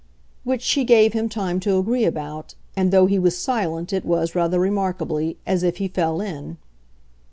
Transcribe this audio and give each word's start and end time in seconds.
Which 0.43 0.63
she 0.63 0.83
gave 0.83 1.13
him 1.13 1.29
time 1.29 1.59
to 1.59 1.77
agree 1.77 2.05
about; 2.05 2.55
and 2.75 2.89
though 2.89 3.05
he 3.05 3.19
was 3.19 3.37
silent 3.37 3.93
it 3.93 4.03
was, 4.03 4.33
rather 4.33 4.59
remarkably, 4.59 5.37
as 5.45 5.61
if 5.61 5.77
he 5.77 5.87
fell 5.87 6.21
in. 6.21 6.57